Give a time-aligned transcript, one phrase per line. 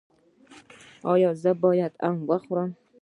[1.11, 2.71] ایا زه باید ام وخورم؟